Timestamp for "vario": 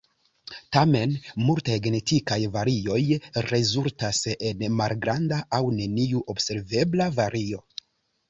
7.21-7.63